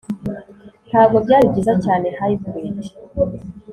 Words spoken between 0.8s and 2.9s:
Ntabwo byari byiza cyane Hybrid